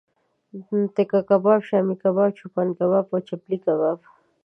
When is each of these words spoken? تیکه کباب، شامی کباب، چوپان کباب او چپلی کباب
تیکه 0.95 1.19
کباب، 1.29 1.61
شامی 1.67 1.95
کباب، 2.01 2.29
چوپان 2.39 2.67
کباب 2.77 3.05
او 3.11 3.19
چپلی 3.27 3.57
کباب 3.65 3.99